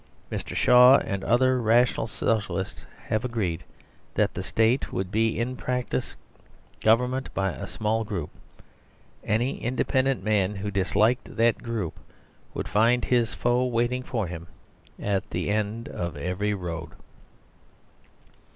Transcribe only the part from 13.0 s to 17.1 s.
his foe waiting for him at the end of every road.